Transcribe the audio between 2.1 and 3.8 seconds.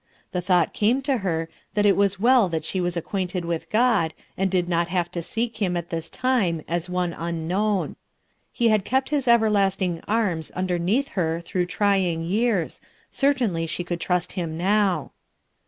well that she was ac quainted with